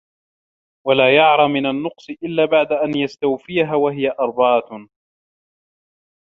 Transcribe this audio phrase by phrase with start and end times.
[0.87, 4.87] وَلَا يَعْرَى مِنْ النَّقْصِ إلَّا بَعْدَ أَنْ يَسْتَوْفِيَهَا وَهِيَ أَرْبَعَةٌ